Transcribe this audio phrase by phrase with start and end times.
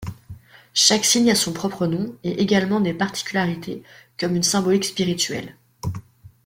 [0.73, 3.83] Chaque signe a son propre nom et également des particularités
[4.19, 5.55] comme une symbolique spirituelle.